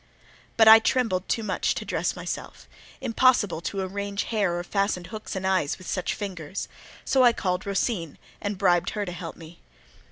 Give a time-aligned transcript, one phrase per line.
[0.57, 2.67] But I trembled too much to dress myself:
[3.01, 6.67] impossible to arrange hair or fasten hooks and eyes with such fingers,
[7.05, 9.59] so I called Rosine and bribed her to help me.